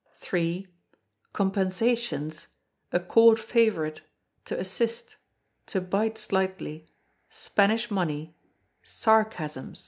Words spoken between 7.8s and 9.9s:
money, sarcasms.